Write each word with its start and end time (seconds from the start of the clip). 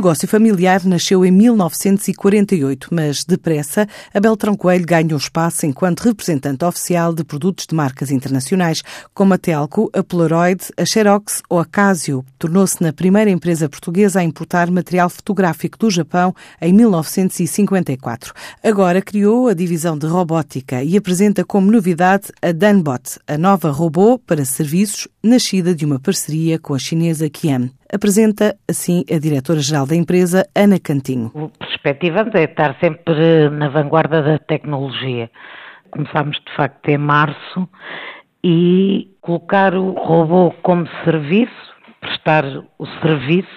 Negócio 0.00 0.26
familiar 0.26 0.82
nasceu 0.86 1.26
em 1.26 1.30
1948, 1.30 2.88
mas 2.90 3.22
depressa, 3.22 3.86
a 4.14 4.18
Beltrão 4.18 4.56
Coelho 4.56 4.86
ganhou 4.86 5.18
espaço 5.18 5.66
enquanto 5.66 6.00
representante 6.00 6.64
oficial 6.64 7.12
de 7.12 7.22
produtos 7.22 7.66
de 7.66 7.74
marcas 7.74 8.10
internacionais, 8.10 8.82
como 9.12 9.34
a 9.34 9.36
Telco, 9.36 9.90
a 9.92 10.02
Polaroid, 10.02 10.64
a 10.74 10.86
Xerox 10.86 11.42
ou 11.50 11.58
a 11.58 11.66
Casio. 11.66 12.24
Tornou-se 12.38 12.82
na 12.82 12.94
primeira 12.94 13.30
empresa 13.30 13.68
portuguesa 13.68 14.20
a 14.20 14.24
importar 14.24 14.70
material 14.70 15.10
fotográfico 15.10 15.76
do 15.76 15.90
Japão 15.90 16.34
em 16.62 16.72
1954. 16.72 18.32
Agora 18.64 19.02
criou 19.02 19.48
a 19.48 19.54
divisão 19.54 19.98
de 19.98 20.06
robótica 20.06 20.82
e 20.82 20.96
apresenta 20.96 21.44
como 21.44 21.70
novidade 21.70 22.28
a 22.40 22.52
Danbot, 22.52 23.18
a 23.28 23.36
nova 23.36 23.70
robô 23.70 24.18
para 24.18 24.46
serviços 24.46 25.06
nascida 25.22 25.74
de 25.74 25.84
uma 25.84 26.00
parceria 26.00 26.58
com 26.58 26.72
a 26.72 26.78
chinesa 26.78 27.28
Qian. 27.28 27.70
Apresenta 27.92 28.56
assim 28.68 29.04
a 29.10 29.18
diretora-geral 29.18 29.84
da 29.84 29.96
empresa, 29.96 30.46
Ana 30.54 30.78
Cantinho. 30.78 31.30
O 31.34 31.48
perspectivamos 31.58 32.34
é 32.34 32.44
estar 32.44 32.76
sempre 32.78 33.48
na 33.50 33.68
vanguarda 33.68 34.22
da 34.22 34.38
tecnologia. 34.38 35.28
Começámos 35.90 36.36
de 36.36 36.54
facto 36.54 36.88
em 36.88 36.98
março 36.98 37.68
e 38.44 39.10
colocar 39.20 39.74
o 39.74 39.92
robô 39.92 40.54
como 40.62 40.86
serviço, 41.04 41.50
prestar 42.00 42.44
o 42.78 42.86
serviço, 43.02 43.48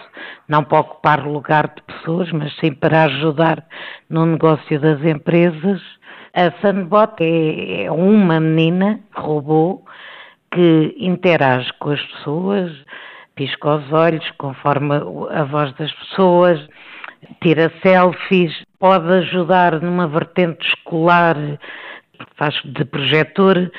não 0.48 0.64
para 0.64 0.80
ocupar 0.80 1.28
lugar 1.28 1.68
de 1.68 1.82
pessoas, 1.84 2.32
mas 2.32 2.56
sim 2.60 2.74
para 2.74 3.04
ajudar 3.04 3.64
no 4.10 4.26
negócio 4.26 4.80
das 4.80 5.00
empresas. 5.04 5.80
A 6.34 6.52
Sunbot 6.60 7.22
é, 7.22 7.84
é 7.84 7.92
uma 7.92 8.40
menina 8.40 9.00
robô 9.16 9.84
que 10.52 10.96
interage 10.98 11.72
com 11.80 11.92
as 11.92 12.02
pessoas, 12.02 12.72
pisca 13.36 13.76
os 13.76 13.92
olhos 13.92 14.30
conforme 14.38 14.96
a 15.32 15.44
voz 15.44 15.74
das 15.74 15.92
pessoas, 15.94 16.60
tira 17.42 17.72
selfies, 17.82 18.54
pode 18.80 19.12
ajudar 19.12 19.82
numa 19.82 20.08
vertente 20.08 20.68
escolar, 20.68 21.36
faz 22.36 22.56
de 22.64 22.86
projetor. 22.86 23.72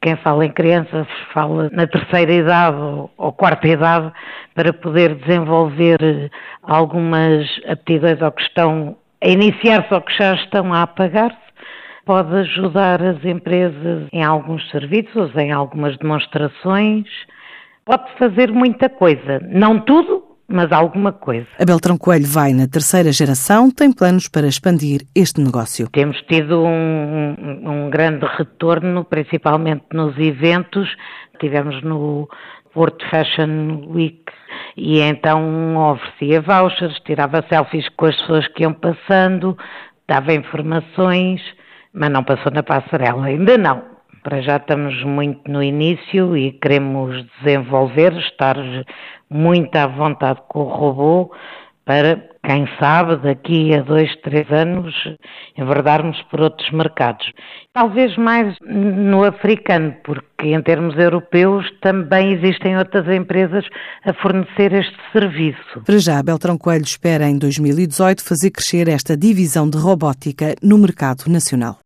Quem 0.00 0.16
fala 0.16 0.44
em 0.44 0.50
crianças 0.50 1.06
fala 1.32 1.70
na 1.72 1.86
terceira 1.86 2.32
idade 2.32 2.76
ou 3.16 3.32
quarta 3.32 3.68
idade 3.68 4.12
para 4.54 4.72
poder 4.72 5.14
desenvolver 5.14 6.30
algumas 6.62 7.46
aptidões 7.68 8.20
ou 8.20 8.32
que 8.32 8.42
estão 8.42 8.96
a 9.22 9.28
iniciar-se 9.28 9.94
ou 9.94 10.00
que 10.00 10.12
já 10.16 10.34
estão 10.34 10.72
a 10.74 10.82
apagar-se. 10.82 11.36
Pode 12.04 12.34
ajudar 12.34 13.00
as 13.00 13.24
empresas 13.24 14.08
em 14.12 14.24
alguns 14.24 14.68
serviços, 14.70 15.36
em 15.36 15.52
algumas 15.52 15.96
demonstrações 15.98 17.06
pode 17.84 18.04
fazer 18.18 18.50
muita 18.50 18.88
coisa. 18.88 19.40
Não 19.48 19.80
tudo, 19.80 20.22
mas 20.48 20.70
alguma 20.70 21.12
coisa. 21.12 21.46
A 21.58 21.64
Beltrão 21.64 21.96
Coelho 21.96 22.26
vai 22.26 22.52
na 22.52 22.68
terceira 22.68 23.10
geração, 23.10 23.70
tem 23.70 23.92
planos 23.92 24.28
para 24.28 24.46
expandir 24.46 25.02
este 25.14 25.40
negócio. 25.40 25.88
Temos 25.90 26.20
tido 26.22 26.62
um, 26.62 27.36
um 27.64 27.90
grande 27.90 28.26
retorno, 28.26 29.04
principalmente 29.04 29.84
nos 29.92 30.16
eventos. 30.18 30.88
Tivemos 31.40 31.82
no 31.82 32.28
Porto 32.74 33.04
Fashion 33.08 33.86
Week 33.88 34.22
e 34.76 35.00
então 35.00 35.76
oferecia 35.76 36.40
vouchers, 36.40 36.98
tirava 37.04 37.44
selfies 37.48 37.88
com 37.90 38.06
as 38.06 38.16
pessoas 38.16 38.46
que 38.48 38.62
iam 38.62 38.72
passando, 38.72 39.56
dava 40.08 40.32
informações, 40.32 41.40
mas 41.92 42.10
não 42.10 42.24
passou 42.24 42.52
na 42.52 42.62
passarela, 42.62 43.26
ainda 43.26 43.58
não. 43.58 43.91
Para 44.22 44.40
já 44.40 44.56
estamos 44.56 45.02
muito 45.04 45.50
no 45.50 45.62
início 45.62 46.36
e 46.36 46.52
queremos 46.52 47.24
desenvolver, 47.38 48.12
estar 48.18 48.56
muito 49.28 49.74
à 49.74 49.86
vontade 49.86 50.40
com 50.48 50.60
o 50.60 50.68
robô 50.68 51.32
para, 51.84 52.22
quem 52.44 52.68
sabe, 52.78 53.16
daqui 53.16 53.74
a 53.74 53.82
dois, 53.82 54.08
três 54.22 54.50
anos, 54.52 54.94
enverdarmos 55.58 56.20
por 56.30 56.40
outros 56.40 56.70
mercados. 56.70 57.26
Talvez 57.72 58.16
mais 58.16 58.56
no 58.60 59.24
africano, 59.24 59.94
porque 60.04 60.48
em 60.48 60.62
termos 60.62 60.96
europeus 60.96 61.66
também 61.80 62.32
existem 62.32 62.78
outras 62.78 63.08
empresas 63.08 63.64
a 64.04 64.12
fornecer 64.14 64.72
este 64.72 64.96
serviço. 65.12 65.80
Para 65.84 65.98
já, 65.98 66.22
Beltrão 66.22 66.56
Coelho 66.56 66.84
espera 66.84 67.28
em 67.28 67.36
2018 67.36 68.22
fazer 68.22 68.50
crescer 68.50 68.88
esta 68.88 69.16
divisão 69.16 69.68
de 69.68 69.78
robótica 69.78 70.54
no 70.62 70.78
mercado 70.78 71.24
nacional. 71.28 71.81